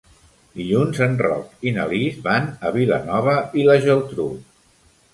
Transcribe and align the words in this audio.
Dilluns 0.59 1.01
en 1.07 1.13
Roc 1.25 1.69
i 1.71 1.75
na 1.77 1.85
Lis 1.93 2.19
van 2.31 2.51
a 2.71 2.75
Vilanova 2.81 3.39
i 3.65 3.71
la 3.71 3.81
Geltrú. 3.89 4.31